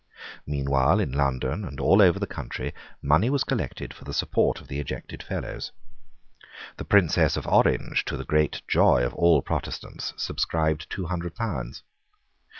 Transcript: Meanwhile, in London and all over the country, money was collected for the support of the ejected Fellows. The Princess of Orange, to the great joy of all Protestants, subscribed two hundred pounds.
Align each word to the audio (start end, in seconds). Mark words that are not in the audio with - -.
Meanwhile, 0.47 0.99
in 0.99 1.11
London 1.11 1.63
and 1.63 1.79
all 1.79 2.01
over 2.01 2.17
the 2.17 2.25
country, 2.25 2.73
money 3.03 3.29
was 3.29 3.43
collected 3.43 3.93
for 3.93 4.03
the 4.03 4.15
support 4.15 4.59
of 4.59 4.67
the 4.67 4.79
ejected 4.79 5.21
Fellows. 5.21 5.71
The 6.77 6.85
Princess 6.85 7.37
of 7.37 7.45
Orange, 7.45 8.03
to 8.05 8.17
the 8.17 8.25
great 8.25 8.63
joy 8.67 9.05
of 9.05 9.13
all 9.13 9.43
Protestants, 9.43 10.15
subscribed 10.17 10.89
two 10.89 11.05
hundred 11.05 11.35
pounds. 11.35 11.83